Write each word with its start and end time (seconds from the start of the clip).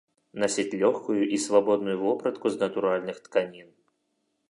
Насіць 0.43 0.77
лёгкую 0.83 1.21
і 1.37 1.39
свабодную 1.45 1.97
вопратку 2.07 2.45
з 2.57 2.61
натуральных 2.65 3.25
тканін. 3.29 3.69